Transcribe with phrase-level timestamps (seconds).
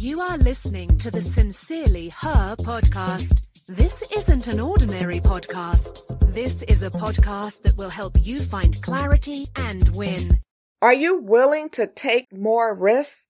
[0.00, 3.66] You are listening to the Sincerely Her podcast.
[3.66, 6.32] This isn't an ordinary podcast.
[6.32, 10.38] This is a podcast that will help you find clarity and win.
[10.80, 13.28] Are you willing to take more risks?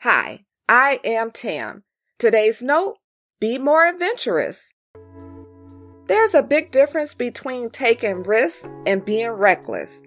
[0.00, 1.84] Hi, I am Tam.
[2.18, 2.96] Today's note
[3.38, 4.72] be more adventurous.
[6.06, 10.02] There's a big difference between taking risks and being reckless.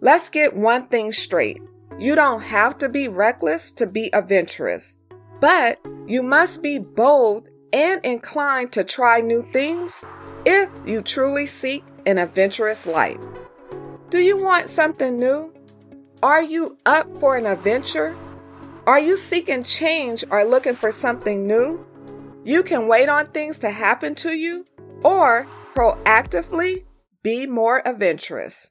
[0.00, 1.60] Let's get one thing straight.
[2.00, 4.96] You don't have to be reckless to be adventurous,
[5.38, 10.02] but you must be bold and inclined to try new things
[10.46, 13.20] if you truly seek an adventurous life.
[14.08, 15.52] Do you want something new?
[16.22, 18.16] Are you up for an adventure?
[18.86, 21.84] Are you seeking change or looking for something new?
[22.44, 24.64] You can wait on things to happen to you
[25.04, 26.84] or proactively
[27.22, 28.70] be more adventurous.